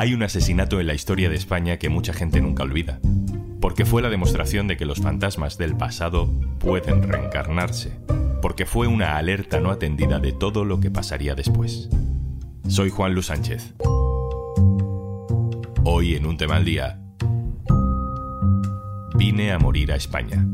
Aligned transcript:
Hay 0.00 0.14
un 0.14 0.22
asesinato 0.22 0.80
en 0.80 0.86
la 0.86 0.94
historia 0.94 1.28
de 1.28 1.36
España 1.36 1.78
que 1.78 1.90
mucha 1.90 2.14
gente 2.14 2.40
nunca 2.40 2.62
olvida, 2.62 3.00
porque 3.60 3.84
fue 3.84 4.00
la 4.00 4.08
demostración 4.08 4.66
de 4.66 4.78
que 4.78 4.86
los 4.86 4.98
fantasmas 4.98 5.58
del 5.58 5.76
pasado 5.76 6.32
pueden 6.58 7.02
reencarnarse, 7.02 8.00
porque 8.40 8.64
fue 8.64 8.86
una 8.86 9.18
alerta 9.18 9.60
no 9.60 9.70
atendida 9.70 10.18
de 10.18 10.32
todo 10.32 10.64
lo 10.64 10.80
que 10.80 10.90
pasaría 10.90 11.34
después. 11.34 11.90
Soy 12.66 12.88
Juan 12.88 13.12
Luis 13.12 13.26
Sánchez. 13.26 13.74
Hoy 15.84 16.14
en 16.14 16.24
un 16.24 16.38
tema 16.38 16.56
al 16.56 16.64
día, 16.64 16.98
vine 19.16 19.52
a 19.52 19.58
morir 19.58 19.92
a 19.92 19.96
España. 19.96 20.46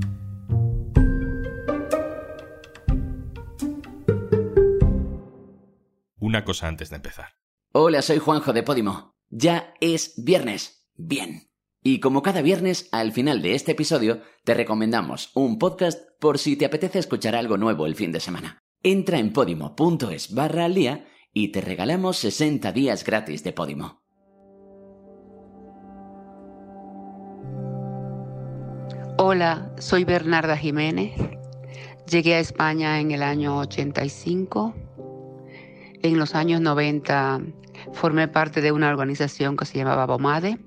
Una 6.19 6.45
cosa 6.45 6.67
antes 6.67 6.91
de 6.91 6.97
empezar. 6.97 7.37
Hola, 7.73 8.03
soy 8.03 8.19
Juanjo 8.19 8.53
de 8.53 8.65
Podimo. 8.65 9.16
Ya 9.31 9.75
es 9.81 10.15
viernes. 10.17 10.87
Bien. 10.95 11.51
Y 11.83 12.01
como 12.01 12.23
cada 12.23 12.43
viernes, 12.43 12.89
al 12.93 13.13
final 13.13 13.43
de 13.43 13.55
este 13.55 13.73
episodio, 13.73 14.23
te 14.45 14.55
recomendamos 14.55 15.31
un 15.35 15.59
podcast 15.59 16.01
por 16.21 16.39
si 16.39 16.57
te 16.57 16.65
apetece 16.65 16.99
escuchar 16.99 17.35
algo 17.35 17.57
nuevo 17.57 17.87
el 17.87 17.95
fin 17.95 18.13
de 18.13 18.21
semana. 18.21 18.63
Entra 18.83 19.19
en 19.19 19.33
podimo.es 19.33 20.35
barra 20.35 20.65
al 20.65 20.75
día 20.75 21.07
y 21.33 21.49
te 21.49 21.61
regalamos 21.61 22.19
60 22.19 22.73
días 22.73 23.05
gratis 23.05 23.43
de 23.45 23.53
Podimo. 23.53 24.03
Hola, 29.19 29.73
soy 29.79 30.05
Bernarda 30.05 30.57
Jiménez. 30.57 31.15
Llegué 32.09 32.35
a 32.35 32.41
España 32.41 33.01
en 33.01 33.11
el 33.11 33.23
año 33.23 33.59
85. 33.59 34.75
En 36.03 36.19
los 36.19 36.35
años 36.35 36.61
90 36.61 37.41
formé 37.93 38.29
parte 38.29 38.61
de 38.61 38.73
una 38.73 38.89
organización 38.89 39.57
que 39.57 39.65
se 39.65 39.79
llamaba 39.79 40.07
BOMADE, 40.07 40.59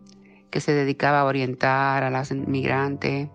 que 0.50 0.62
se 0.62 0.73
dedicaba 0.73 1.22
a 1.22 1.26
orientar 1.26 2.03
a 2.03 2.09
las 2.09 2.31
inmigrantes, 2.31 3.30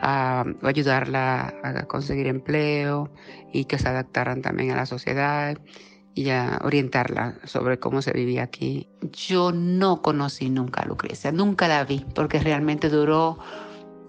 a 0.00 0.44
ayudarla 0.62 1.54
a 1.62 1.86
conseguir 1.86 2.26
empleo 2.26 3.10
y 3.52 3.64
que 3.64 3.78
se 3.78 3.88
adaptaran 3.88 4.42
también 4.42 4.70
a 4.70 4.76
la 4.76 4.86
sociedad 4.86 5.58
y 6.14 6.30
a 6.30 6.60
orientarla 6.62 7.36
sobre 7.44 7.78
cómo 7.78 8.02
se 8.02 8.12
vivía 8.12 8.42
aquí. 8.42 8.88
Yo 9.12 9.52
no 9.52 10.02
conocí 10.02 10.50
nunca 10.50 10.82
a 10.82 10.86
Lucrecia, 10.86 11.32
nunca 11.32 11.68
la 11.68 11.84
vi, 11.84 12.04
porque 12.14 12.40
realmente 12.40 12.88
duró 12.88 13.38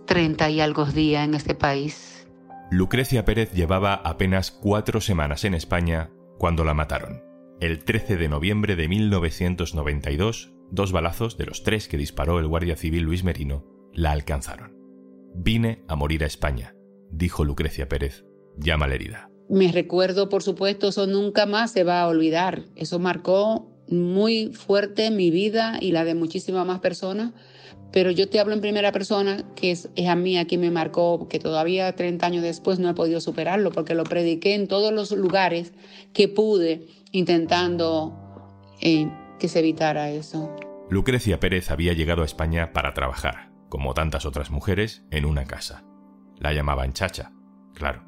30 0.08 0.50
y 0.50 0.62
algo 0.62 0.86
días 0.86 1.26
en 1.26 1.36
este 1.36 1.56
país. 1.56 2.28
Lucrecia 2.70 3.26
Pérez 3.26 3.54
llevaba 3.54 3.94
apenas 3.94 4.52
cuatro 4.52 5.02
semanas 5.02 5.46
en 5.46 5.54
España 5.54 6.10
cuando 6.38 6.64
la 6.64 6.74
mataron. 6.74 7.31
El 7.62 7.84
13 7.84 8.18
de 8.18 8.28
noviembre 8.28 8.76
de 8.76 8.88
1992, 8.88 10.52
dos 10.72 10.92
balazos 10.92 11.38
de 11.38 11.46
los 11.46 11.62
tres 11.62 11.88
que 11.88 11.96
disparó 11.96 12.40
el 12.40 12.48
guardia 12.48 12.76
civil 12.76 13.04
Luis 13.04 13.24
Merino 13.24 13.68
la 13.94 14.14
alcanzaron. 14.14 14.76
Vine 15.36 15.84
a 15.88 15.96
morir 15.96 16.24
a 16.24 16.26
España, 16.26 16.74
dijo 17.12 17.46
Lucrecia 17.46 17.88
Pérez. 17.88 18.26
Llama 18.58 18.88
la 18.88 18.96
herida. 18.96 19.30
Mi 19.48 19.72
recuerdo, 19.72 20.28
por 20.28 20.42
supuesto, 20.42 20.88
eso 20.88 21.06
nunca 21.06 21.46
más 21.46 21.70
se 21.72 21.84
va 21.84 22.02
a 22.02 22.08
olvidar. 22.08 22.64
Eso 22.76 22.98
marcó 22.98 23.70
muy 23.88 24.48
fuerte 24.54 25.12
mi 25.12 25.30
vida 25.30 25.78
y 25.80 25.92
la 25.92 26.04
de 26.04 26.16
muchísimas 26.16 26.66
más 26.66 26.80
personas. 26.80 27.32
Pero 27.92 28.10
yo 28.10 28.28
te 28.28 28.40
hablo 28.40 28.54
en 28.54 28.62
primera 28.62 28.92
persona, 28.92 29.46
que 29.56 29.70
es, 29.70 29.90
a 30.08 30.16
mí 30.16 30.36
a 30.38 30.48
me 30.58 30.72
marcó, 30.72 31.28
que 31.28 31.38
todavía 31.38 31.94
30 31.96 32.26
años 32.26 32.42
después 32.42 32.80
no 32.80 32.90
he 32.90 32.96
podido 32.96 33.22
superarlo, 33.22 33.72
porque 33.72 33.94
lo 33.94 34.04
prediqué 34.04 34.56
en 34.56 34.68
todos 34.68 34.92
los 34.92 35.12
lugares 35.12 35.74
que 36.14 36.28
pude 36.28 36.88
intentando 37.12 38.18
eh, 38.80 39.08
que 39.40 39.48
se 39.48 39.60
evitara 39.60 40.10
eso. 40.10 40.56
Lucrecia 40.90 41.40
Pérez 41.40 41.72
había 41.72 41.94
llegado 41.94 42.22
a 42.22 42.26
España 42.26 42.74
para 42.74 42.94
trabajar, 42.94 43.52
como 43.70 43.94
tantas 43.94 44.26
otras 44.26 44.52
mujeres, 44.52 45.06
en 45.12 45.26
una 45.26 45.46
casa. 45.46 45.84
La 46.38 46.54
llamaban 46.54 46.94
Chacha, 46.94 47.32
claro. 47.74 48.04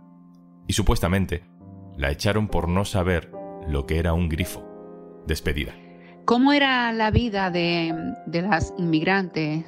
Y 0.67 0.73
supuestamente 0.73 1.45
la 1.97 2.11
echaron 2.11 2.47
por 2.47 2.67
no 2.67 2.85
saber 2.85 3.31
lo 3.67 3.85
que 3.85 4.00
era 4.00 4.13
un 4.13 4.29
grifo. 4.29 4.67
Despedida. 5.27 5.73
¿Cómo 6.25 6.53
era 6.53 6.91
la 6.91 7.11
vida 7.11 7.50
de, 7.51 7.94
de 8.25 8.41
las 8.41 8.73
inmigrantes 8.77 9.66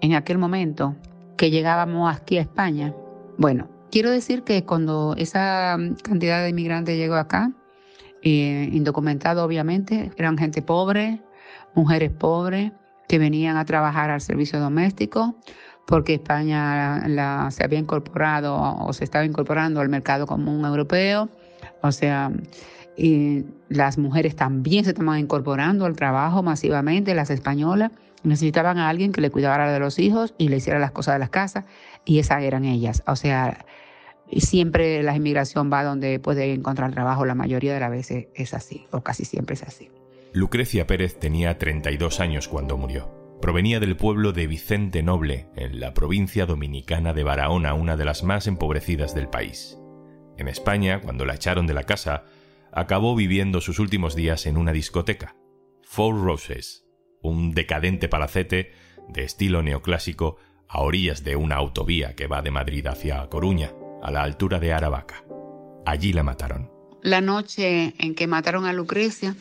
en 0.00 0.14
aquel 0.14 0.38
momento 0.38 0.96
que 1.36 1.50
llegábamos 1.50 2.14
aquí 2.14 2.38
a 2.38 2.42
España? 2.42 2.94
Bueno, 3.38 3.68
quiero 3.90 4.10
decir 4.10 4.42
que 4.42 4.64
cuando 4.64 5.14
esa 5.16 5.76
cantidad 6.02 6.42
de 6.42 6.50
inmigrantes 6.50 6.96
llegó 6.96 7.14
acá, 7.14 7.52
eh, 8.22 8.68
indocumentado 8.72 9.44
obviamente, 9.44 10.10
eran 10.16 10.38
gente 10.38 10.62
pobre, 10.62 11.20
mujeres 11.74 12.10
pobres 12.10 12.72
que 13.08 13.18
venían 13.18 13.56
a 13.56 13.64
trabajar 13.64 14.10
al 14.10 14.20
servicio 14.20 14.60
doméstico 14.60 15.36
porque 15.86 16.14
España 16.14 17.02
se 17.50 17.64
había 17.64 17.78
incorporado 17.78 18.54
o 18.60 18.92
se 18.92 19.04
estaba 19.04 19.24
incorporando 19.24 19.80
al 19.80 19.88
mercado 19.88 20.26
común 20.26 20.66
europeo, 20.66 21.30
o 21.80 21.92
sea, 21.92 22.30
las 23.68 23.96
mujeres 23.96 24.36
también 24.36 24.84
se 24.84 24.90
estaban 24.90 25.18
incorporando 25.18 25.86
al 25.86 25.96
trabajo 25.96 26.42
masivamente, 26.42 27.14
las 27.14 27.30
españolas. 27.30 27.92
Necesitaban 28.24 28.78
a 28.78 28.88
alguien 28.88 29.12
que 29.12 29.20
le 29.20 29.30
cuidara 29.30 29.72
de 29.72 29.78
los 29.78 29.98
hijos 29.98 30.34
y 30.38 30.48
le 30.48 30.56
hiciera 30.56 30.78
las 30.78 30.90
cosas 30.90 31.14
de 31.14 31.20
las 31.20 31.30
casas 31.30 31.64
y 32.04 32.18
esas 32.18 32.42
eran 32.42 32.64
ellas, 32.64 33.02
o 33.06 33.14
sea, 33.14 33.64
y 34.30 34.40
siempre 34.42 35.02
la 35.02 35.16
inmigración 35.16 35.72
va 35.72 35.84
donde 35.84 36.18
puede 36.20 36.52
encontrar 36.52 36.92
trabajo, 36.92 37.24
la 37.24 37.34
mayoría 37.34 37.74
de 37.74 37.80
las 37.80 37.90
veces 37.90 38.28
es 38.34 38.54
así, 38.54 38.86
o 38.90 39.00
casi 39.00 39.24
siempre 39.24 39.54
es 39.54 39.62
así. 39.62 39.90
Lucrecia 40.32 40.86
Pérez 40.86 41.18
tenía 41.18 41.58
32 41.58 42.20
años 42.20 42.48
cuando 42.48 42.76
murió. 42.76 43.10
Provenía 43.40 43.80
del 43.80 43.96
pueblo 43.96 44.32
de 44.32 44.46
Vicente 44.46 45.02
Noble, 45.02 45.48
en 45.56 45.80
la 45.80 45.94
provincia 45.94 46.44
dominicana 46.44 47.12
de 47.12 47.22
Barahona, 47.22 47.74
una 47.74 47.96
de 47.96 48.04
las 48.04 48.22
más 48.24 48.46
empobrecidas 48.46 49.14
del 49.14 49.28
país. 49.28 49.78
En 50.36 50.48
España, 50.48 51.00
cuando 51.00 51.24
la 51.24 51.34
echaron 51.34 51.66
de 51.66 51.74
la 51.74 51.84
casa, 51.84 52.24
acabó 52.72 53.14
viviendo 53.14 53.60
sus 53.60 53.78
últimos 53.78 54.14
días 54.14 54.46
en 54.46 54.56
una 54.56 54.72
discoteca, 54.72 55.36
Four 55.82 56.22
Roses, 56.22 56.84
un 57.22 57.52
decadente 57.52 58.08
palacete 58.08 58.72
de 59.08 59.24
estilo 59.24 59.62
neoclásico 59.62 60.36
a 60.68 60.82
orillas 60.82 61.24
de 61.24 61.36
una 61.36 61.56
autovía 61.56 62.14
que 62.14 62.26
va 62.26 62.42
de 62.42 62.50
Madrid 62.50 62.86
hacia 62.86 63.26
Coruña 63.28 63.72
a 64.02 64.10
la 64.10 64.22
altura 64.22 64.58
de 64.58 64.72
Aravaca. 64.72 65.24
Allí 65.84 66.12
la 66.12 66.22
mataron. 66.22 66.70
La 67.02 67.20
noche 67.20 67.94
en 67.98 68.14
que 68.14 68.26
mataron 68.26 68.66
a 68.66 68.72
Lucrecia, 68.72 69.36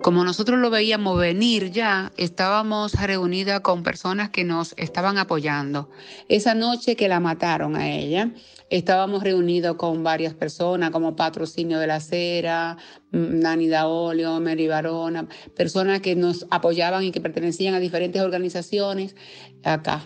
como 0.00 0.22
nosotros 0.22 0.58
lo 0.60 0.70
veíamos 0.70 1.18
venir 1.18 1.70
ya, 1.70 2.12
estábamos 2.16 2.92
reunidas 2.92 3.60
con 3.60 3.82
personas 3.82 4.30
que 4.30 4.44
nos 4.44 4.74
estaban 4.76 5.18
apoyando. 5.18 5.90
Esa 6.28 6.54
noche 6.54 6.94
que 6.94 7.08
la 7.08 7.20
mataron 7.20 7.74
a 7.74 7.90
ella, 7.90 8.30
estábamos 8.70 9.22
reunidos 9.22 9.76
con 9.76 10.04
varias 10.04 10.34
personas 10.34 10.90
como 10.90 11.16
Patrocinio 11.16 11.78
de 11.78 11.86
la 11.86 12.00
Cera, 12.00 12.76
Nani 13.10 13.68
Daolio, 13.68 14.40
Mary 14.40 14.68
Barona, 14.68 15.26
personas 15.56 16.00
que 16.00 16.14
nos 16.14 16.46
apoyaban 16.50 17.02
y 17.04 17.10
que 17.10 17.20
pertenecían 17.20 17.74
a 17.74 17.80
diferentes 17.80 18.22
organizaciones 18.22 19.16
acá. 19.64 20.02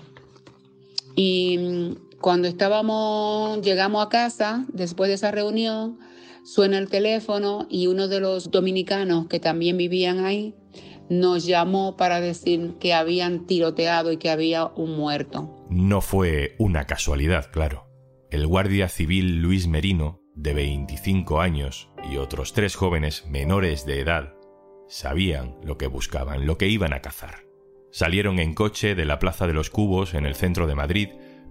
Y 1.17 1.99
cuando 2.21 2.49
estábamos, 2.49 3.61
llegamos 3.63 4.05
a 4.05 4.09
casa, 4.09 4.65
después 4.73 5.09
de 5.09 5.15
esa 5.15 5.31
reunión, 5.31 5.99
suena 6.45 6.79
el 6.79 6.89
teléfono 6.89 7.67
y 7.71 7.87
uno 7.87 8.09
de 8.09 8.21
los 8.21 8.51
dominicanos 8.51 9.27
que 9.29 9.41
también 9.41 9.77
vivían 9.77 10.25
ahí 10.25 10.55
nos 11.09 11.47
llamó 11.47 11.97
para 11.97 12.21
decir 12.21 12.75
que 12.79 12.93
habían 12.93 13.47
tiroteado 13.47 14.13
y 14.13 14.19
que 14.19 14.31
había 14.31 14.67
un 14.67 14.97
muerto. 14.97 15.67
No 15.71 16.01
fue 16.01 16.55
una 16.59 16.87
casualidad, 16.87 17.51
claro. 17.51 17.87
El 18.31 18.47
guardia 18.47 18.89
civil 18.89 19.41
Luis 19.41 19.69
Merino, 19.69 20.21
de 20.35 20.55
25 20.55 21.41
años, 21.41 21.89
y 22.11 22.19
otros 22.19 22.53
tres 22.53 22.77
jóvenes 22.77 23.27
menores 23.27 23.87
de 23.87 24.01
edad, 24.01 24.35
sabían 24.87 25.57
lo 25.63 25.79
que 25.79 25.87
buscaban, 25.87 26.47
lo 26.47 26.59
que 26.59 26.69
iban 26.69 26.93
a 26.93 27.01
cazar. 27.01 27.47
Salieron 27.91 28.39
en 28.39 28.55
coche 28.55 28.95
de 28.95 29.07
la 29.07 29.19
Plaza 29.19 29.47
de 29.47 29.55
los 29.55 29.71
Cubos 29.71 30.13
en 30.13 30.27
el 30.27 30.35
centro 30.35 30.67
de 30.67 30.75
Madrid 30.75 31.09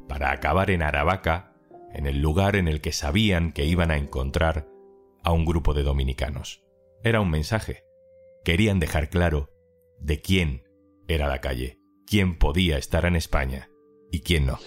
para 0.08 0.32
acabar 0.32 0.70
en 0.72 0.82
Aravaca, 0.82 1.54
en 1.94 2.06
el 2.06 2.22
lugar 2.22 2.56
en 2.56 2.68
el 2.68 2.82
que 2.82 2.92
sabían 2.92 3.52
que 3.52 3.66
iban 3.66 3.92
a 3.92 3.98
encontrar 3.98 4.68
a 5.24 5.32
un 5.32 5.46
grupo 5.46 5.74
de 5.74 5.84
dominicanos. 5.84 6.64
Era 7.04 7.22
un 7.22 7.30
mensaje. 7.30 7.84
Querían 8.44 8.80
dejar 8.80 9.10
claro 9.10 9.50
de 10.00 10.22
quién 10.22 10.64
era 11.08 11.28
la 11.28 11.42
calle, 11.42 11.80
quién 12.06 12.38
podía 12.38 12.78
estar 12.78 13.06
en 13.06 13.16
España 13.16 13.70
y 14.12 14.22
quién 14.22 14.46
no. 14.46 14.60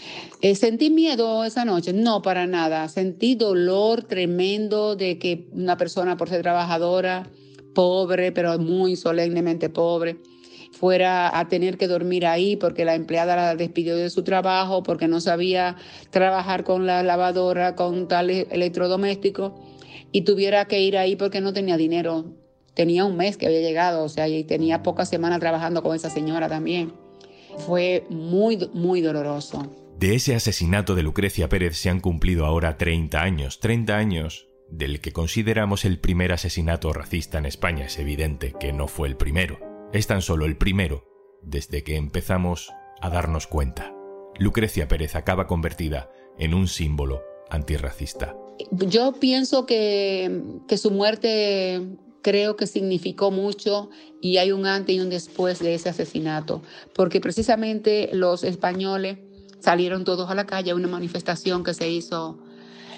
Eh, 0.43 0.55
¿Sentí 0.55 0.91
miedo 0.91 1.45
esa 1.45 1.65
noche? 1.65 1.93
No, 1.93 2.23
para 2.23 2.47
nada. 2.47 2.89
Sentí 2.89 3.35
dolor 3.35 4.03
tremendo 4.03 4.97
de 4.97 5.19
que 5.19 5.49
una 5.53 5.77
persona, 5.77 6.17
por 6.17 6.29
ser 6.29 6.43
trabajadora, 6.43 7.31
pobre, 7.75 8.33
pero 8.33 8.59
muy 8.59 8.97
solemnemente 8.97 9.69
pobre, 9.69 10.17
fuera 10.73 11.39
a 11.39 11.49
tener 11.49 11.77
que 11.77 11.89
dormir 11.89 12.27
ahí 12.27 12.57
porque 12.57 12.85
la 12.85 12.95
empleada 12.95 13.37
la 13.37 13.57
despidió 13.57 13.97
de 13.97 14.11
su 14.11 14.23
trabajo, 14.25 14.83
porque 14.83 15.09
no 15.09 15.21
sabía 15.21 15.77
trabajar 16.11 16.65
con 16.65 16.87
la 16.87 17.03
lavadora, 17.03 17.75
con 17.75 18.09
tal 18.09 18.31
electrodoméstico 18.31 19.55
y 20.13 20.23
tuviera 20.23 20.65
que 20.67 20.81
ir 20.81 20.97
ahí 20.97 21.17
porque 21.17 21.41
no 21.41 21.53
tenía 21.53 21.77
dinero. 21.77 22.37
tenía 22.75 23.05
un 23.05 23.17
mes 23.17 23.37
que 23.37 23.47
había 23.47 23.61
llegado, 23.61 24.05
o 24.05 24.09
sea, 24.09 24.29
y 24.29 24.45
tenía 24.45 24.83
pocas 24.83 25.09
semanas 25.09 25.41
trabajando 25.41 25.83
con 25.83 25.95
esa 25.95 26.09
señora 26.09 26.49
también. 26.49 26.95
Fue 27.59 28.07
muy, 28.09 28.71
muy 28.73 29.01
doloroso. 29.03 29.77
De 29.99 30.15
ese 30.15 30.35
asesinato 30.35 30.95
de 30.95 31.03
Lucrecia 31.03 31.49
Pérez 31.49 31.77
se 31.77 31.91
han 31.91 32.01
cumplido 32.01 32.47
ahora 32.47 32.79
30 32.79 33.21
años, 33.21 33.61
30 33.61 33.97
años 33.97 34.47
del 34.71 35.01
que 35.01 35.13
consideramos 35.13 35.85
el 35.85 35.99
primer 35.99 36.33
asesinato 36.33 36.93
racista 36.93 37.37
en 37.39 37.45
España. 37.45 37.85
Es 37.87 37.99
evidente 37.99 38.55
que 38.59 38.73
no 38.73 38.89
fue 38.89 39.09
el 39.09 39.17
primero, 39.17 39.59
es 39.93 40.07
tan 40.07 40.23
solo 40.23 40.47
el 40.47 40.57
primero 40.57 41.05
desde 41.43 41.83
que 41.83 41.97
empezamos 41.97 42.71
a 43.01 43.11
darnos 43.11 43.47
cuenta. 43.47 43.93
Lucrecia 44.39 44.89
Pérez 44.89 45.17
acaba 45.17 45.47
convertida 45.47 46.11
en 46.39 46.55
un 46.55 46.69
símbolo 46.69 47.23
antirracista. 47.51 48.37
Yo 48.71 49.13
pienso 49.13 49.67
que, 49.67 50.43
su 50.77 50.91
muerte 50.91 51.81
creo 52.23 52.57
que 52.57 52.67
significó 52.67 53.31
mucho 53.31 53.91
y 54.21 54.37
hay 54.37 54.53
un 54.53 54.67
antes 54.67 54.95
y 54.95 55.01
un 55.01 55.11
después 55.11 55.59
de 55.59 55.75
ese 55.75 55.89
asesinato, 55.89 56.63
porque 56.95 57.21
precisamente 57.21 58.11
los 58.13 58.45
españoles 58.45 59.19
salieron 59.59 60.05
todos 60.05 60.31
a 60.31 60.35
la 60.35 60.47
calle 60.47 60.71
a 60.71 60.75
una 60.75 60.89
manifestación 60.89 61.65
que 61.65 61.75
se 61.75 61.91
hizo 61.91 62.39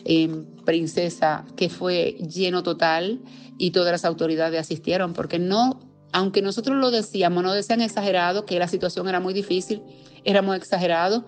en 0.04 0.46
Princesa, 0.64 1.46
que 1.56 1.68
fue 1.68 2.16
lleno 2.28 2.62
total 2.62 3.20
y 3.56 3.70
todas 3.70 3.92
las 3.92 4.04
autoridades 4.04 4.60
asistieron, 4.60 5.12
porque 5.12 5.38
no, 5.38 5.91
aunque 6.12 6.42
nosotros 6.42 6.76
lo 6.76 6.90
decíamos, 6.90 7.42
no 7.42 7.52
decían 7.52 7.80
exagerado, 7.80 8.44
que 8.44 8.58
la 8.58 8.68
situación 8.68 9.08
era 9.08 9.20
muy 9.20 9.34
difícil, 9.34 9.82
éramos 10.24 10.56
exagerados, 10.56 11.24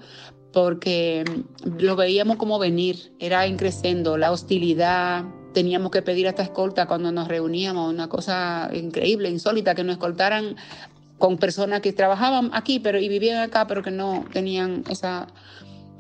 porque 0.53 1.25
lo 1.79 1.97
veíamos 1.97 2.37
como 2.37 2.59
venir, 2.59 3.13
era 3.19 3.47
increciendo 3.47 4.17
la 4.17 4.31
hostilidad, 4.31 5.25
teníamos 5.53 5.91
que 5.91 6.03
pedir 6.03 6.27
esta 6.27 6.43
escolta 6.43 6.87
cuando 6.87 7.11
nos 7.11 7.29
reuníamos, 7.29 7.93
una 7.93 8.09
cosa 8.09 8.71
increíble, 8.73 9.31
insólita, 9.31 9.75
que 9.75 9.85
nos 9.85 9.95
escoltaran 9.95 10.57
con 11.19 11.39
personas 11.39 11.81
que 11.81 11.93
trabajaban 11.93 12.51
aquí 12.53 12.81
pero 12.81 12.99
y 12.99 13.09
vivían 13.09 13.39
acá, 13.39 13.67
pero 13.67 13.83
que 13.83 13.91
no 13.91 14.25
tenían 14.33 14.85
esa 14.91 15.29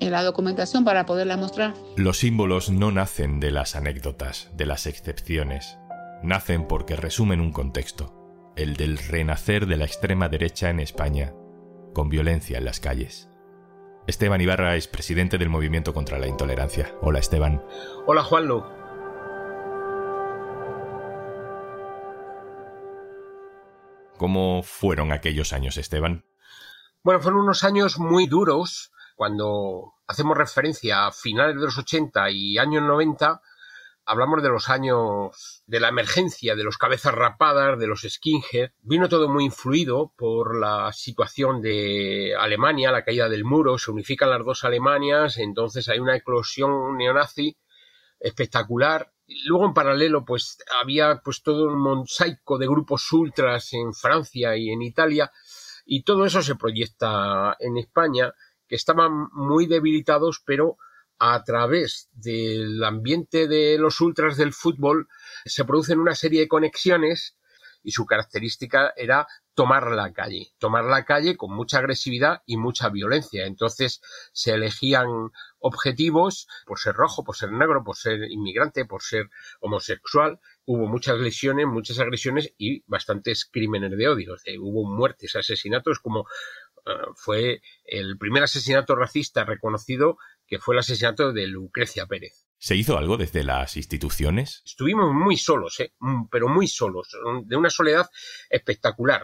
eh, 0.00 0.10
la 0.10 0.22
documentación 0.22 0.84
para 0.84 1.06
poderla 1.06 1.36
mostrar. 1.36 1.74
Los 1.96 2.18
símbolos 2.18 2.68
no 2.70 2.90
nacen 2.90 3.40
de 3.40 3.50
las 3.50 3.76
anécdotas, 3.76 4.50
de 4.54 4.66
las 4.66 4.86
excepciones. 4.86 5.78
Nacen 6.22 6.66
porque 6.66 6.96
resumen 6.96 7.40
un 7.40 7.52
contexto, 7.52 8.23
el 8.56 8.76
del 8.76 8.98
renacer 8.98 9.66
de 9.66 9.76
la 9.76 9.84
extrema 9.84 10.28
derecha 10.28 10.70
en 10.70 10.80
España, 10.80 11.32
con 11.92 12.08
violencia 12.08 12.58
en 12.58 12.64
las 12.64 12.80
calles. 12.80 13.28
Esteban 14.06 14.40
Ibarra 14.40 14.76
es 14.76 14.86
presidente 14.86 15.38
del 15.38 15.48
Movimiento 15.48 15.94
contra 15.94 16.18
la 16.18 16.26
Intolerancia. 16.26 16.94
Hola 17.00 17.18
Esteban. 17.18 17.64
Hola 18.06 18.22
Juanlo. 18.22 18.70
¿Cómo 24.16 24.62
fueron 24.62 25.10
aquellos 25.10 25.52
años, 25.52 25.76
Esteban? 25.76 26.24
Bueno, 27.02 27.20
fueron 27.20 27.40
unos 27.40 27.64
años 27.64 27.98
muy 27.98 28.26
duros. 28.26 28.92
Cuando 29.16 29.94
hacemos 30.06 30.36
referencia 30.36 31.06
a 31.06 31.12
finales 31.12 31.56
de 31.56 31.62
los 31.62 31.78
80 31.78 32.30
y 32.30 32.58
años 32.58 32.82
90, 32.82 33.40
hablamos 34.06 34.42
de 34.42 34.48
los 34.48 34.68
años 34.68 35.62
de 35.66 35.80
la 35.80 35.88
emergencia, 35.88 36.56
de 36.56 36.64
los 36.64 36.78
cabezas 36.78 37.14
rapadas, 37.14 37.78
de 37.78 37.86
los 37.86 38.02
skinhead. 38.02 38.70
Vino 38.80 39.08
todo 39.08 39.28
muy 39.28 39.44
influido 39.44 40.12
por 40.16 40.58
la 40.58 40.92
situación 40.92 41.60
de 41.62 42.34
Alemania, 42.38 42.92
la 42.92 43.04
caída 43.04 43.28
del 43.28 43.44
muro, 43.44 43.78
se 43.78 43.90
unifican 43.90 44.30
las 44.30 44.44
dos 44.44 44.64
Alemanias, 44.64 45.38
entonces 45.38 45.88
hay 45.88 45.98
una 45.98 46.16
eclosión 46.16 46.96
neonazi 46.96 47.56
espectacular 48.20 49.14
Luego, 49.46 49.66
en 49.66 49.74
paralelo, 49.74 50.24
pues 50.24 50.58
había 50.80 51.20
pues 51.24 51.42
todo 51.42 51.68
un 51.68 51.78
mosaico 51.78 52.58
de 52.58 52.66
grupos 52.66 53.10
ultras 53.12 53.72
en 53.72 53.94
Francia 53.94 54.56
y 54.56 54.70
en 54.70 54.82
Italia, 54.82 55.32
y 55.86 56.02
todo 56.02 56.26
eso 56.26 56.42
se 56.42 56.56
proyecta 56.56 57.56
en 57.58 57.78
España, 57.78 58.34
que 58.68 58.76
estaban 58.76 59.28
muy 59.32 59.66
debilitados, 59.66 60.42
pero 60.44 60.76
a 61.18 61.42
través 61.44 62.08
del 62.12 62.82
ambiente 62.84 63.48
de 63.48 63.78
los 63.78 64.00
ultras 64.00 64.36
del 64.36 64.52
fútbol 64.52 65.08
se 65.44 65.64
producen 65.64 66.00
una 66.00 66.14
serie 66.14 66.40
de 66.40 66.48
conexiones 66.48 67.36
y 67.84 67.92
su 67.92 68.06
característica 68.06 68.92
era 68.96 69.26
tomar 69.54 69.92
la 69.92 70.12
calle, 70.12 70.48
tomar 70.58 70.84
la 70.84 71.04
calle 71.04 71.36
con 71.36 71.54
mucha 71.54 71.78
agresividad 71.78 72.42
y 72.46 72.56
mucha 72.56 72.88
violencia. 72.88 73.46
Entonces 73.46 74.00
se 74.32 74.52
elegían 74.52 75.30
objetivos 75.58 76.48
por 76.66 76.78
ser 76.78 76.94
rojo, 76.94 77.22
por 77.22 77.36
ser 77.36 77.52
negro, 77.52 77.84
por 77.84 77.96
ser 77.96 78.30
inmigrante, 78.30 78.86
por 78.86 79.02
ser 79.02 79.30
homosexual. 79.60 80.40
Hubo 80.64 80.86
muchas 80.86 81.18
lesiones, 81.18 81.66
muchas 81.66 82.00
agresiones 82.00 82.52
y 82.58 82.82
bastantes 82.86 83.44
crímenes 83.44 83.96
de 83.96 84.08
odio. 84.08 84.34
hubo 84.60 84.88
muertes, 84.88 85.36
asesinatos 85.36 86.00
como 86.00 86.26
eh, 86.86 86.90
fue 87.14 87.62
el 87.84 88.18
primer 88.18 88.42
asesinato 88.42 88.96
racista 88.96 89.44
reconocido 89.44 90.18
que 90.46 90.58
fue 90.58 90.74
el 90.74 90.80
asesinato 90.80 91.32
de 91.32 91.46
Lucrecia 91.46 92.06
Pérez. 92.06 92.44
¿Se 92.58 92.76
hizo 92.76 92.96
algo 92.96 93.18
desde 93.18 93.44
las 93.44 93.76
instituciones? 93.76 94.62
Estuvimos 94.64 95.12
muy 95.12 95.36
solos, 95.36 95.80
¿eh? 95.80 95.92
Mm, 95.98 96.28
pero 96.30 96.48
muy 96.48 96.66
solos, 96.66 97.14
de 97.44 97.56
una 97.56 97.68
soledad 97.68 98.08
espectacular. 98.48 99.22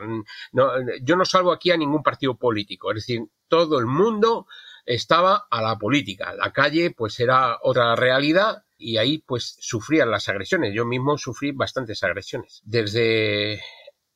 yo 1.03 1.17
no 1.17 1.25
salvo 1.25 1.53
aquí 1.53 1.71
a 1.71 1.77
ningún 1.77 2.03
partido 2.03 2.37
político, 2.37 2.91
es 2.91 2.97
decir, 2.97 3.23
todo 3.49 3.79
el 3.79 3.87
mundo 3.87 4.47
estaba 4.85 5.47
a 5.51 5.63
la 5.63 5.79
política. 5.79 6.35
La 6.35 6.53
calle, 6.53 6.91
pues, 6.91 7.19
era 7.21 7.59
otra 7.63 7.97
realidad 7.97 8.65
y 8.77 8.99
ahí, 8.99 9.19
pues, 9.19 9.57
sufrían 9.61 10.11
las 10.11 10.29
agresiones. 10.29 10.75
Yo 10.75 10.85
mismo 10.85 11.17
sufrí 11.17 11.53
bastantes 11.53 12.03
agresiones. 12.03 12.61
Desde 12.65 13.63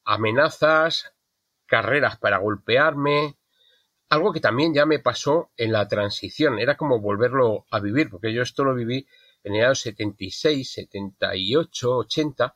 amenazas, 0.04 1.14
carreras 1.66 2.18
para 2.18 2.38
golpearme, 2.38 3.36
algo 4.14 4.32
que 4.32 4.40
también 4.40 4.72
ya 4.72 4.86
me 4.86 5.00
pasó 5.00 5.50
en 5.56 5.72
la 5.72 5.86
transición, 5.88 6.58
era 6.58 6.76
como 6.76 7.00
volverlo 7.00 7.66
a 7.70 7.80
vivir, 7.80 8.08
porque 8.10 8.32
yo 8.32 8.42
esto 8.42 8.64
lo 8.64 8.74
viví 8.74 9.06
en 9.42 9.56
el 9.56 9.64
año 9.64 9.74
76, 9.74 10.72
78, 10.72 11.96
80, 11.96 12.54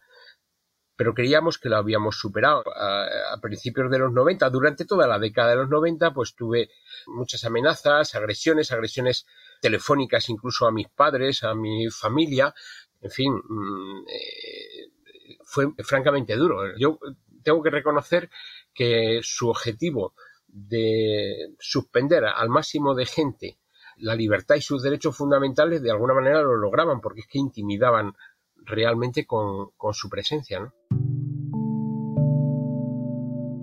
pero 0.97 1.15
creíamos 1.15 1.59
que 1.59 1.69
lo 1.69 1.77
habíamos 1.77 2.17
superado. 2.17 2.65
A, 2.75 3.39
principios 3.41 3.91
de 3.91 3.99
los 3.99 4.13
90, 4.13 4.49
durante 4.51 4.85
toda 4.85 5.07
la 5.07 5.19
década 5.19 5.51
de 5.51 5.57
los 5.57 5.69
90, 5.69 6.13
pues 6.13 6.35
tuve 6.35 6.71
muchas 7.07 7.45
amenazas, 7.45 8.15
agresiones, 8.15 8.73
agresiones 8.73 9.27
telefónicas 9.61 10.29
incluso 10.29 10.67
a 10.67 10.73
mis 10.73 10.89
padres, 10.89 11.43
a 11.43 11.55
mi 11.55 11.89
familia, 11.91 12.55
en 13.01 13.11
fin, 13.11 13.33
mm, 13.33 14.05
eh, 14.09 15.39
fue 15.45 15.67
francamente 15.85 16.37
duro. 16.37 16.77
Yo 16.77 16.99
tengo 17.43 17.63
que 17.63 17.71
reconocer 17.71 18.31
que 18.75 19.21
su 19.23 19.49
objetivo 19.49 20.15
de 20.49 21.55
suspender 21.59 22.25
al 22.25 22.49
máximo 22.49 22.95
de 22.95 23.07
gente 23.07 23.59
la 24.01 24.15
libertad 24.15 24.57
y 24.57 24.61
sus 24.61 24.83
derechos 24.83 25.17
fundamentales, 25.17 25.83
de 25.83 25.91
alguna 25.91 26.15
manera 26.15 26.43
lo 26.43 26.57
lograban, 26.57 27.01
porque 27.01 27.21
es 27.21 27.27
que 27.27 27.39
intimidaban 27.39 28.15
realmente 28.57 29.27
con, 29.27 29.71
su 29.93 30.09
presencia. 30.09 30.61
¿no? 30.61 30.73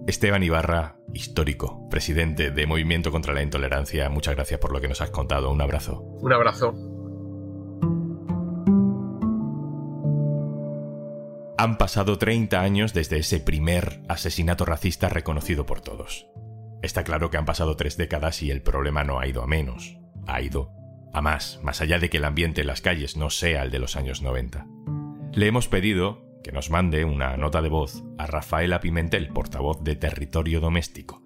Esteban 0.08 0.44
Ibarra, 0.44 0.98
histórico, 1.14 1.88
presidente 1.90 2.52
de 2.52 2.68
Movimiento 2.68 3.12
contra 3.12 3.34
la 3.34 3.42
Intolerancia, 3.42 4.10
muchas 4.10 4.36
gracias 4.36 4.60
por 4.60 4.72
lo 4.72 4.82
que 4.82 4.88
nos 4.88 5.02
has 5.02 5.10
contado. 5.10 5.52
Un 5.52 5.62
abrazo. 5.62 6.02
Un 6.02 6.34
abrazo. 6.34 6.74
Han 11.58 11.78
pasado 11.78 12.18
30 12.18 12.60
años 12.60 12.94
desde 12.94 13.18
ese 13.18 13.40
primer 13.40 14.02
asesinato 14.10 14.66
racista 14.66 15.08
reconocido 15.08 15.66
por 15.66 15.80
todos. 15.80 16.28
Está 16.86 17.04
claro 17.04 17.32
que 17.32 17.38
han 17.38 17.46
pasado 17.46 17.76
tres 17.76 17.98
décadas 17.98 18.44
y 18.44 18.52
el 18.52 18.62
problema 18.62 19.04
no 19.04 19.20
ha 19.20 19.26
ido 19.26 19.42
a 19.42 19.48
menos, 19.48 19.98
ha 20.28 20.40
ido 20.40 20.72
a 21.14 21.20
más, 21.20 21.60
más 21.64 21.82
allá 21.82 21.98
de 21.98 22.12
que 22.12 22.18
el 22.18 22.26
ambiente 22.26 22.62
en 22.62 22.68
las 22.68 22.82
calles 22.82 23.18
no 23.18 23.32
sea 23.32 23.64
el 23.64 23.72
de 23.72 23.80
los 23.80 23.96
años 23.96 24.22
90. 24.22 24.68
Le 25.34 25.48
hemos 25.48 25.68
pedido 25.68 26.22
que 26.44 26.52
nos 26.52 26.70
mande 26.70 27.04
una 27.04 27.38
nota 27.38 27.64
de 27.64 27.70
voz 27.70 28.04
a 28.20 28.28
Rafaela 28.28 28.82
Pimentel, 28.82 29.30
portavoz 29.30 29.84
de 29.84 29.96
Territorio 29.96 30.62
Doméstico, 30.62 31.24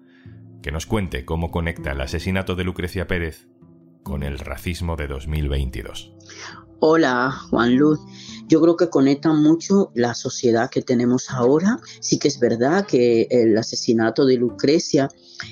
que 0.62 0.72
nos 0.72 0.86
cuente 0.86 1.26
cómo 1.26 1.50
conecta 1.50 1.92
el 1.92 2.00
asesinato 2.00 2.56
de 2.56 2.64
Lucrecia 2.64 3.06
Pérez 3.06 3.46
con 4.02 4.22
el 4.22 4.38
racismo 4.38 4.96
de 4.96 5.08
2022. 5.08 6.14
Hola, 6.78 7.32
Juan 7.50 7.76
Luz. 7.76 8.00
Yo 8.48 8.62
creo 8.62 8.78
que 8.78 8.88
conecta 8.88 9.34
mucho 9.34 9.92
la 9.94 10.14
sociedad 10.14 10.70
que 10.70 10.80
tenemos 10.80 11.30
ahora. 11.30 11.80
Sí 12.00 12.18
que 12.18 12.28
es 12.28 12.40
verdad 12.40 12.86
que 12.86 13.28
el 13.30 13.58
asesinato 13.58 14.24
de 14.24 14.38
Lucrecia 14.38 15.10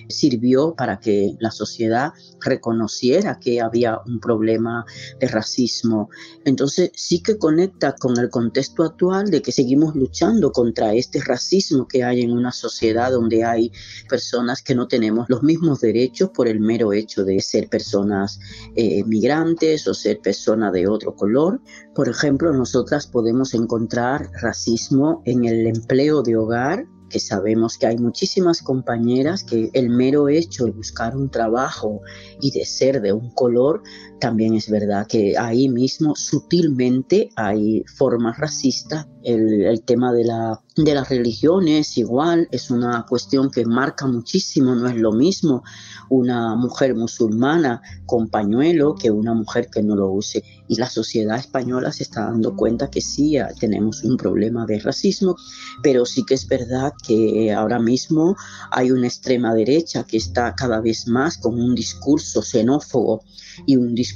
sirvió 0.09 0.75
para 0.75 1.01
que 1.01 1.35
la 1.41 1.51
sociedad 1.51 2.13
reconociera 2.41 3.39
que 3.39 3.61
había 3.61 3.99
un 4.07 4.21
problema 4.21 4.85
de 5.21 5.29
racismo. 5.29 6.09
Entonces 6.45 6.91
sí 6.95 7.23
que 7.23 7.39
conecta 7.39 7.95
con 7.95 8.19
el 8.19 8.31
contexto 8.31 8.85
actual 8.85 9.31
de 9.31 9.43
que 9.43 9.53
seguimos 9.53 9.95
luchando 9.95 10.53
contra 10.53 10.95
este 10.95 11.21
racismo 11.21 11.87
que 11.87 12.05
hay 12.05 12.23
en 12.23 12.33
una 12.33 12.53
sociedad 12.53 13.11
donde 13.11 13.45
hay 13.45 13.73
personas 14.09 14.63
que 14.63 14.75
no 14.75 14.89
tenemos 14.89 15.29
los 15.29 15.43
mismos 15.43 15.81
derechos 15.81 16.31
por 16.31 16.49
el 16.49 16.61
mero 16.61 16.93
hecho 16.93 17.25
de 17.25 17.41
ser 17.41 17.69
personas 17.69 18.39
eh, 18.77 19.05
migrantes 19.05 19.87
o 19.87 19.95
ser 19.95 20.21
personas 20.21 20.73
de 20.73 20.87
otro 20.87 21.15
color. 21.15 21.61
Por 21.95 22.09
ejemplo, 22.09 22.53
nosotras 22.53 23.07
podemos 23.07 23.55
encontrar 23.55 24.31
racismo 24.41 25.23
en 25.25 25.45
el 25.45 25.67
empleo 25.67 26.23
de 26.23 26.37
hogar, 26.37 26.87
que 27.09 27.21
sabemos 27.21 27.79
que 27.79 27.87
hay 27.87 27.99
muchísimas 27.99 28.63
compañeras 28.63 29.45
que 29.45 29.71
el 29.73 29.91
mero 29.91 30.29
hecho 30.29 30.65
de 30.65 30.73
buscar 30.73 31.17
un 31.17 31.31
trabajo 31.31 32.01
y 32.41 32.51
de 32.51 32.65
ser 32.65 33.01
de 33.01 33.13
un 33.13 33.31
color, 33.31 33.83
también 34.21 34.55
es 34.55 34.71
verdad 34.71 35.07
que 35.07 35.37
ahí 35.39 35.69
mismo 35.69 36.15
sutilmente 36.17 37.31
hay 37.37 37.85
formas 37.97 38.39
racistas. 38.39 39.07
El, 39.23 39.83
tema 39.85 40.13
de, 40.13 40.25
la, 40.25 40.61
de 40.77 40.95
las 40.95 41.09
religiones 41.09 41.99
igual 41.99 42.49
es 42.51 42.71
una 42.71 43.05
cuestión 43.07 43.51
que 43.51 43.67
marca 43.67 44.07
muchísimo, 44.07 44.75
no 44.75 44.89
es 44.89 44.97
lo 44.97 45.13
mismo 45.13 45.63
una 46.09 46.55
mujer 46.55 46.95
musulmana 46.95 47.83
con 48.07 48.29
pañuelo 48.29 48.95
que 48.95 49.11
una 49.11 49.35
mujer 49.35 49.69
que 49.71 49.83
no 49.83 49.97
lo 49.97 50.11
use. 50.11 50.43
Y 50.67 50.77
la 50.77 50.89
sociedad 50.89 51.39
española 51.39 51.93
se 51.93 52.03
está 52.03 52.25
dando 52.25 52.57
cuenta 52.57 52.91
que 52.91 53.01
sí 53.01 53.37
tenemos 53.59 54.05
un 54.05 54.17
problema 54.17 54.67
de 54.67 54.81
racismo, 54.81 55.37
pero 55.83 56.05
sí 56.07 56.25
que 56.25 56.35
es 56.35 56.47
verdad 56.47 56.93
que 57.07 57.53
ahora 57.53 57.79
mismo 57.79 58.37
hay 58.71 58.91
una 58.91 59.07
extrema 59.07 59.55
derecha 59.55 60.05
que 60.05 60.17
está 60.17 60.55
cada 60.55 60.81
vez 60.81 61.07
más 61.07 61.39
con 61.39 61.59
un 61.59 61.75
discurso 61.75 62.43
xenófobo 62.43 63.23
y 63.67 63.77
un 63.77 63.95
discurso 63.95 64.08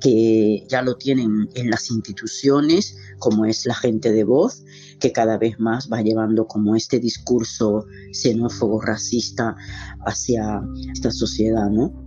que 0.00 0.64
ya 0.68 0.82
lo 0.82 0.96
tienen 0.96 1.48
en 1.54 1.70
las 1.70 1.90
instituciones, 1.90 2.96
como 3.18 3.44
es 3.44 3.66
la 3.66 3.74
gente 3.74 4.12
de 4.12 4.24
voz, 4.24 4.64
que 5.00 5.12
cada 5.12 5.38
vez 5.38 5.58
más 5.58 5.90
va 5.92 6.02
llevando 6.02 6.46
como 6.46 6.76
este 6.76 6.98
discurso 6.98 7.86
xenófobo, 8.12 8.80
racista 8.80 9.56
hacia 10.06 10.62
esta 10.92 11.10
sociedad, 11.10 11.70
¿no? 11.70 12.04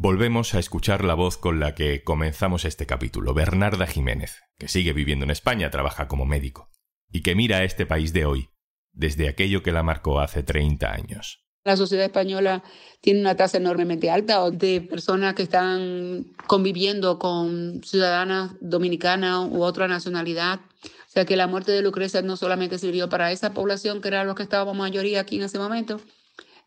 Volvemos 0.00 0.54
a 0.54 0.60
escuchar 0.60 1.02
la 1.02 1.14
voz 1.14 1.36
con 1.36 1.58
la 1.58 1.74
que 1.74 2.04
comenzamos 2.04 2.64
este 2.64 2.86
capítulo, 2.86 3.34
Bernarda 3.34 3.86
Jiménez, 3.86 4.36
que 4.56 4.68
sigue 4.68 4.92
viviendo 4.92 5.24
en 5.24 5.32
España, 5.32 5.70
trabaja 5.70 6.06
como 6.06 6.24
médico, 6.24 6.70
y 7.10 7.22
que 7.22 7.34
mira 7.34 7.58
a 7.58 7.64
este 7.64 7.84
país 7.84 8.12
de 8.12 8.24
hoy, 8.24 8.50
desde 8.92 9.28
aquello 9.28 9.62
que 9.62 9.72
la 9.72 9.82
marcó 9.82 10.20
hace 10.20 10.44
30 10.44 10.92
años. 10.92 11.47
La 11.68 11.76
sociedad 11.76 12.06
española 12.06 12.64
tiene 13.02 13.20
una 13.20 13.36
tasa 13.36 13.58
enormemente 13.58 14.10
alta 14.10 14.50
de 14.50 14.80
personas 14.80 15.34
que 15.34 15.42
están 15.42 16.24
conviviendo 16.46 17.18
con 17.18 17.82
ciudadanas 17.84 18.52
dominicanas 18.62 19.46
u 19.50 19.62
otra 19.62 19.86
nacionalidad. 19.86 20.60
O 20.82 21.10
sea 21.10 21.26
que 21.26 21.36
la 21.36 21.46
muerte 21.46 21.72
de 21.72 21.82
Lucrecia 21.82 22.22
no 22.22 22.38
solamente 22.38 22.78
sirvió 22.78 23.10
para 23.10 23.32
esa 23.32 23.52
población, 23.52 24.00
que 24.00 24.08
era 24.08 24.24
los 24.24 24.34
que 24.34 24.44
estábamos 24.44 24.78
mayoría 24.78 25.20
aquí 25.20 25.36
en 25.36 25.42
ese 25.42 25.58
momento, 25.58 26.00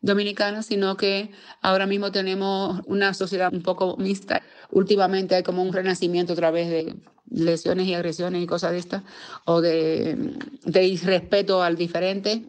dominicana, 0.02 0.62
sino 0.62 0.98
que 0.98 1.32
ahora 1.64 1.88
mismo 1.88 2.12
tenemos 2.12 2.82
una 2.86 3.16
sociedad 3.16 3.52
un 3.52 3.64
poco 3.64 3.98
mixta. 3.98 4.44
Últimamente 4.70 5.34
hay 5.34 5.42
como 5.42 5.64
un 5.64 5.74
renacimiento 5.74 6.34
a 6.34 6.36
través 6.36 6.70
de 6.70 6.96
lesiones 7.32 7.88
y 7.88 7.96
agresiones 7.96 8.44
y 8.44 8.46
cosas 8.46 8.74
de 8.74 8.78
estas, 8.78 9.02
o 9.46 9.62
de, 9.62 10.36
de 10.64 10.84
irrespeto 10.84 11.64
al 11.64 11.76
diferente. 11.76 12.46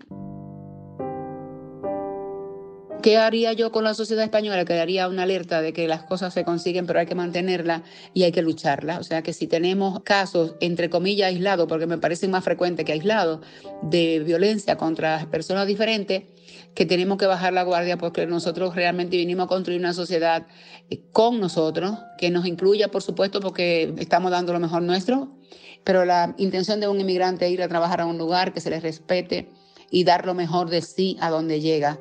¿Qué 3.02 3.18
haría 3.18 3.52
yo 3.52 3.73
con 3.73 3.82
la 3.82 3.94
sociedad 3.94 4.23
española? 4.23 4.64
Que 4.64 4.75
daría 4.75 5.09
una 5.09 5.25
alerta 5.25 5.61
de 5.61 5.73
que 5.73 5.88
las 5.88 6.04
cosas 6.04 6.32
se 6.32 6.44
consiguen, 6.44 6.87
pero 6.87 7.00
hay 7.00 7.06
que 7.06 7.16
mantenerla 7.16 7.82
y 8.14 8.23
hay 8.23 8.30
que 8.30 8.42
lucharla. 8.42 9.00
O 9.00 9.02
sea 9.02 9.23
que 9.23 9.32
si 9.32 9.49
tenemos 9.49 10.00
casos, 10.04 10.54
entre 10.61 10.88
comillas, 10.88 11.26
aislados, 11.26 11.66
porque 11.66 11.88
me 11.88 11.99
parecen 11.99 12.30
más 12.30 12.44
frecuentes 12.44 12.87
que 12.87 12.92
aislados, 12.92 13.40
de 13.82 14.21
violencia 14.21 14.76
contra 14.76 15.28
personas 15.32 15.66
diferentes, 15.66 16.23
que 16.75 16.87
tenemos 16.87 17.18
que 17.18 17.26
bajar 17.26 17.52
la 17.52 17.64
guardia 17.64 17.99
porque 17.99 18.25
nosotros 18.25 18.76
realmente 18.76 19.16
vinimos 19.16 19.47
a 19.47 19.49
construir 19.49 19.80
una 19.80 19.94
sociedad 19.94 20.47
eh, 20.88 21.00
con 21.11 21.40
nosotros, 21.40 21.99
que 22.18 22.30
nos 22.30 22.47
incluya, 22.47 22.87
por 22.88 23.02
supuesto, 23.02 23.40
porque 23.40 23.92
estamos 23.99 24.30
dando 24.30 24.52
lo 24.52 24.61
mejor 24.61 24.82
nuestro, 24.82 25.37
pero 25.82 26.04
la 26.04 26.37
intención 26.38 26.78
de 26.78 26.87
un 26.87 27.00
inmigrante 27.00 27.47
es 27.47 27.52
ir 27.52 27.62
a 27.62 27.68
trabajar 27.68 28.00
a 28.00 28.06
un 28.06 28.16
lugar 28.16 28.52
que 28.52 28.61
se 28.61 28.71
les 28.71 28.80
respete 28.80 29.49
y 29.90 30.04
dar 30.04 30.25
lo 30.25 30.35
mejor 30.35 30.71
de 30.71 30.82
sí 30.82 31.16
a 31.21 31.30
donde 31.30 31.61
llega. 31.61 31.99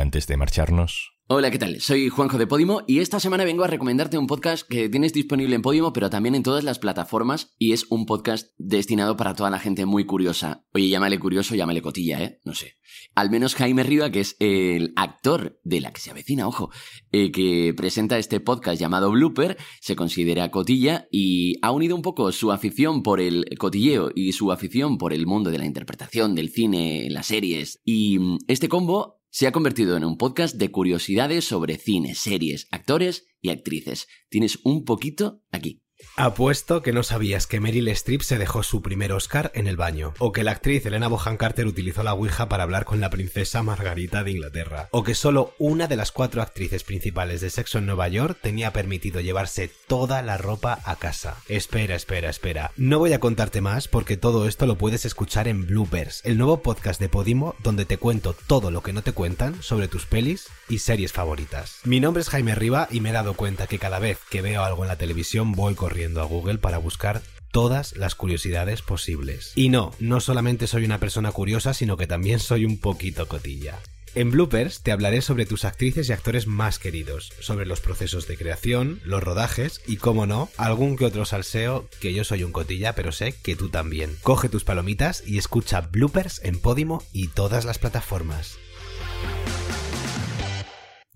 Antes 0.00 0.26
de 0.26 0.36
marcharnos, 0.36 1.18
Hola, 1.30 1.50
¿qué 1.50 1.58
tal? 1.58 1.78
Soy 1.82 2.08
Juanjo 2.08 2.38
de 2.38 2.46
Podimo 2.46 2.84
y 2.86 3.00
esta 3.00 3.20
semana 3.20 3.44
vengo 3.44 3.62
a 3.62 3.66
recomendarte 3.66 4.16
un 4.16 4.26
podcast 4.26 4.66
que 4.66 4.88
tienes 4.88 5.12
disponible 5.12 5.54
en 5.54 5.60
Podimo, 5.60 5.92
pero 5.92 6.08
también 6.08 6.34
en 6.34 6.42
todas 6.42 6.64
las 6.64 6.78
plataformas 6.78 7.54
y 7.58 7.72
es 7.72 7.84
un 7.90 8.06
podcast 8.06 8.48
destinado 8.56 9.14
para 9.18 9.34
toda 9.34 9.50
la 9.50 9.58
gente 9.58 9.84
muy 9.84 10.06
curiosa. 10.06 10.64
Oye, 10.72 10.88
llámale 10.88 11.18
curioso, 11.18 11.54
llámale 11.54 11.82
cotilla, 11.82 12.22
¿eh? 12.22 12.40
No 12.46 12.54
sé. 12.54 12.76
Al 13.14 13.28
menos 13.28 13.54
Jaime 13.56 13.82
Riva, 13.82 14.10
que 14.10 14.20
es 14.20 14.36
el 14.40 14.94
actor 14.96 15.60
de 15.64 15.82
la 15.82 15.92
que 15.92 16.00
se 16.00 16.10
avecina, 16.10 16.48
ojo, 16.48 16.70
eh, 17.12 17.30
que 17.30 17.74
presenta 17.76 18.16
este 18.16 18.40
podcast 18.40 18.80
llamado 18.80 19.10
Blooper, 19.10 19.58
se 19.82 19.96
considera 19.96 20.50
cotilla 20.50 21.08
y 21.12 21.56
ha 21.60 21.72
unido 21.72 21.94
un 21.94 22.00
poco 22.00 22.32
su 22.32 22.52
afición 22.52 23.02
por 23.02 23.20
el 23.20 23.44
cotilleo 23.58 24.10
y 24.14 24.32
su 24.32 24.50
afición 24.50 24.96
por 24.96 25.12
el 25.12 25.26
mundo 25.26 25.50
de 25.50 25.58
la 25.58 25.66
interpretación, 25.66 26.34
del 26.34 26.48
cine, 26.48 27.08
las 27.10 27.26
series. 27.26 27.82
Y 27.84 28.18
este 28.46 28.70
combo 28.70 29.17
se 29.38 29.46
ha 29.46 29.52
convertido 29.52 29.96
en 29.96 30.04
un 30.04 30.18
podcast 30.18 30.56
de 30.56 30.72
curiosidades 30.72 31.44
sobre 31.44 31.76
cine, 31.76 32.16
series, 32.16 32.66
actores 32.72 33.24
y 33.40 33.50
actrices. 33.50 34.08
Tienes 34.28 34.58
un 34.64 34.84
poquito 34.84 35.44
aquí. 35.52 35.80
Apuesto 36.16 36.82
que 36.82 36.92
no 36.92 37.02
sabías 37.02 37.46
que 37.46 37.60
Meryl 37.60 37.88
Streep 37.88 38.22
se 38.22 38.38
dejó 38.38 38.62
su 38.62 38.82
primer 38.82 39.12
Oscar 39.12 39.52
en 39.54 39.66
el 39.66 39.76
baño, 39.76 40.14
o 40.18 40.32
que 40.32 40.42
la 40.42 40.50
actriz 40.52 40.84
Elena 40.84 41.08
Bohan 41.08 41.36
Carter 41.36 41.66
utilizó 41.66 42.02
la 42.02 42.14
Ouija 42.14 42.48
para 42.48 42.64
hablar 42.64 42.84
con 42.84 43.00
la 43.00 43.10
princesa 43.10 43.62
Margarita 43.62 44.24
de 44.24 44.32
Inglaterra, 44.32 44.88
o 44.90 45.04
que 45.04 45.14
solo 45.14 45.54
una 45.58 45.86
de 45.86 45.96
las 45.96 46.10
cuatro 46.10 46.42
actrices 46.42 46.82
principales 46.84 47.40
de 47.40 47.50
Sexo 47.50 47.78
en 47.78 47.86
Nueva 47.86 48.08
York 48.08 48.38
tenía 48.40 48.72
permitido 48.72 49.20
llevarse 49.20 49.70
toda 49.86 50.22
la 50.22 50.38
ropa 50.38 50.80
a 50.84 50.96
casa. 50.96 51.36
Espera, 51.48 51.94
espera, 51.94 52.30
espera. 52.30 52.72
No 52.76 52.98
voy 52.98 53.12
a 53.12 53.20
contarte 53.20 53.60
más 53.60 53.86
porque 53.88 54.16
todo 54.16 54.48
esto 54.48 54.66
lo 54.66 54.76
puedes 54.76 55.04
escuchar 55.04 55.46
en 55.46 55.66
Bloopers, 55.66 56.22
el 56.24 56.38
nuevo 56.38 56.62
podcast 56.62 57.00
de 57.00 57.08
Podimo 57.08 57.54
donde 57.62 57.84
te 57.84 57.98
cuento 57.98 58.34
todo 58.46 58.70
lo 58.70 58.82
que 58.82 58.92
no 58.92 59.02
te 59.02 59.12
cuentan 59.12 59.62
sobre 59.62 59.88
tus 59.88 60.06
pelis 60.06 60.48
y 60.68 60.78
series 60.78 61.12
favoritas. 61.12 61.78
Mi 61.84 62.00
nombre 62.00 62.22
es 62.22 62.28
Jaime 62.28 62.54
Riva 62.54 62.88
y 62.90 63.00
me 63.00 63.10
he 63.10 63.12
dado 63.12 63.34
cuenta 63.34 63.66
que 63.66 63.78
cada 63.78 63.98
vez 63.98 64.18
que 64.30 64.42
veo 64.42 64.64
algo 64.64 64.82
en 64.82 64.88
la 64.88 64.96
televisión 64.96 65.52
voy 65.52 65.74
corriendo 65.88 66.20
a 66.20 66.24
Google 66.24 66.58
para 66.58 66.76
buscar 66.76 67.22
todas 67.50 67.96
las 67.96 68.14
curiosidades 68.14 68.82
posibles. 68.82 69.52
Y 69.54 69.70
no, 69.70 69.94
no 70.00 70.20
solamente 70.20 70.66
soy 70.66 70.84
una 70.84 71.00
persona 71.00 71.32
curiosa, 71.32 71.72
sino 71.72 71.96
que 71.96 72.06
también 72.06 72.40
soy 72.40 72.66
un 72.66 72.78
poquito 72.78 73.26
cotilla. 73.26 73.78
En 74.14 74.30
Bloopers 74.30 74.82
te 74.82 74.92
hablaré 74.92 75.22
sobre 75.22 75.46
tus 75.46 75.64
actrices 75.64 76.06
y 76.08 76.12
actores 76.12 76.46
más 76.46 76.78
queridos, 76.78 77.32
sobre 77.40 77.64
los 77.64 77.80
procesos 77.80 78.26
de 78.26 78.36
creación, 78.36 79.00
los 79.02 79.22
rodajes 79.22 79.80
y, 79.86 79.96
como 79.96 80.26
no, 80.26 80.50
algún 80.58 80.98
que 80.98 81.06
otro 81.06 81.24
salseo 81.24 81.88
que 82.00 82.12
yo 82.12 82.22
soy 82.22 82.44
un 82.44 82.52
cotilla, 82.52 82.94
pero 82.94 83.10
sé 83.10 83.34
que 83.42 83.56
tú 83.56 83.70
también. 83.70 84.14
Coge 84.22 84.50
tus 84.50 84.64
palomitas 84.64 85.22
y 85.26 85.38
escucha 85.38 85.80
Bloopers 85.80 86.42
en 86.44 86.58
Podimo 86.58 87.02
y 87.14 87.28
todas 87.28 87.64
las 87.64 87.78
plataformas. 87.78 88.58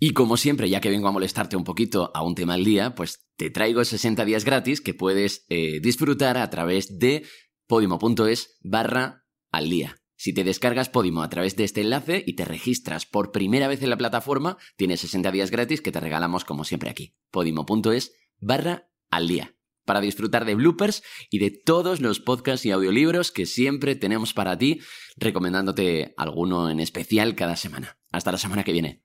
Y 0.05 0.15
como 0.15 0.37
siempre, 0.37 0.69
ya 0.69 0.81
que 0.81 0.91
vengo 0.91 1.07
a 1.07 1.13
molestarte 1.13 1.57
un 1.57 1.63
poquito 1.63 2.11
a 2.13 2.25
un 2.25 2.35
tema 2.35 2.55
al 2.55 2.65
día, 2.65 2.97
pues 2.97 3.25
te 3.37 3.51
traigo 3.51 3.85
60 3.85 4.25
días 4.25 4.45
gratis 4.45 4.81
que 4.81 4.95
puedes 4.95 5.47
eh, 5.49 5.79
disfrutar 5.81 6.39
a 6.39 6.51
través 6.51 6.99
de 6.99 7.25
podimo.es 7.69 8.59
barra 8.63 9.29
al 9.53 9.71
día. 9.71 10.03
Si 10.17 10.35
te 10.35 10.43
descargas 10.43 10.89
Podimo 10.89 11.23
a 11.23 11.29
través 11.29 11.55
de 11.55 11.63
este 11.63 11.83
enlace 11.83 12.25
y 12.27 12.35
te 12.35 12.45
registras 12.45 13.07
por 13.07 13.31
primera 13.31 13.69
vez 13.69 13.81
en 13.85 13.91
la 13.91 13.97
plataforma, 13.97 14.59
tienes 14.75 14.99
60 15.03 15.31
días 15.31 15.53
gratis 15.53 15.81
que 15.81 15.93
te 15.93 16.01
regalamos 16.01 16.45
como 16.45 16.65
siempre 16.65 16.91
aquí. 16.91 17.15
Podimo.es 17.31 18.13
barra 18.41 18.91
al 19.09 19.29
día. 19.29 19.55
Para 19.85 20.01
disfrutar 20.01 20.45
de 20.45 20.57
bloopers 20.57 21.05
y 21.31 21.39
de 21.39 21.53
todos 21.53 22.01
los 22.01 22.19
podcasts 22.19 22.67
y 22.67 22.73
audiolibros 22.73 23.31
que 23.31 23.47
siempre 23.47 23.95
tenemos 23.95 24.35
para 24.35 24.59
ti, 24.59 24.81
recomendándote 25.17 26.13
alguno 26.17 26.71
en 26.71 26.81
especial 26.81 27.37
cada 27.37 27.55
semana. 27.55 28.01
Hasta 28.11 28.33
la 28.33 28.39
semana 28.39 28.65
que 28.65 28.73
viene. 28.73 29.05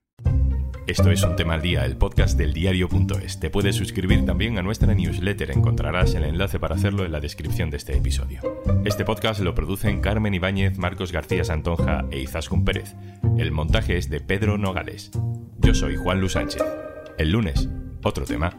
Esto 0.88 1.10
es 1.10 1.22
Un 1.22 1.36
Tema 1.36 1.52
al 1.52 1.60
Día, 1.60 1.84
el 1.84 1.98
podcast 1.98 2.38
del 2.38 2.54
diario.es. 2.54 3.38
Te 3.38 3.50
puedes 3.50 3.76
suscribir 3.76 4.24
también 4.24 4.56
a 4.56 4.62
nuestra 4.62 4.94
newsletter, 4.94 5.50
encontrarás 5.50 6.14
el 6.14 6.24
enlace 6.24 6.58
para 6.58 6.76
hacerlo 6.76 7.04
en 7.04 7.12
la 7.12 7.20
descripción 7.20 7.68
de 7.68 7.76
este 7.76 7.94
episodio. 7.94 8.40
Este 8.86 9.04
podcast 9.04 9.40
lo 9.40 9.54
producen 9.54 10.00
Carmen 10.00 10.32
Ibáñez, 10.32 10.78
Marcos 10.78 11.12
García 11.12 11.44
Santonja 11.44 12.06
e 12.10 12.20
Izaskun 12.20 12.64
Pérez. 12.64 12.94
El 13.36 13.52
montaje 13.52 13.98
es 13.98 14.08
de 14.08 14.20
Pedro 14.20 14.56
Nogales. 14.56 15.10
Yo 15.58 15.74
soy 15.74 15.96
Juan 15.96 16.20
Luis 16.20 16.32
Sánchez. 16.32 16.64
El 17.18 17.32
lunes, 17.32 17.68
otro 18.02 18.24
tema. 18.24 18.56